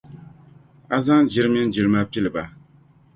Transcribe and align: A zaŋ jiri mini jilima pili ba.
A 0.95 0.97
zaŋ 1.05 1.19
jiri 1.31 1.49
mini 1.53 1.71
jilima 1.73 2.01
pili 2.11 2.29
ba. 2.35 2.43